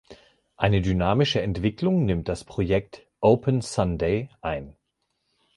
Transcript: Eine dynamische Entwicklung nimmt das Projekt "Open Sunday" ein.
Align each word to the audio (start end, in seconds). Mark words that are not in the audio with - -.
Eine 0.57 0.81
dynamische 0.81 1.43
Entwicklung 1.43 2.05
nimmt 2.05 2.27
das 2.27 2.43
Projekt 2.43 3.05
"Open 3.19 3.61
Sunday" 3.61 4.31
ein. 4.41 4.75